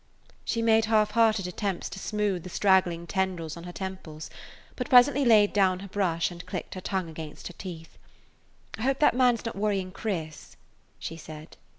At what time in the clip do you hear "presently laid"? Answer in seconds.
4.89-5.53